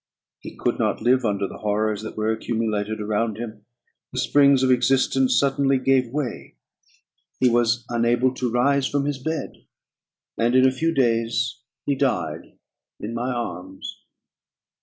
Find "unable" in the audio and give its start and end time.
7.87-8.33